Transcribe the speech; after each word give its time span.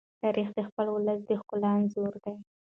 تاریخ 0.21 0.47
د 0.55 0.59
خپل 0.67 0.85
ولس 0.91 1.19
د 1.25 1.31
ښکلا 1.39 1.71
انځور 1.79 2.13
دی. 2.23 2.35